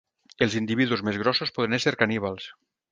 [0.45, 2.51] Els individus més grossos poden ésser caníbals.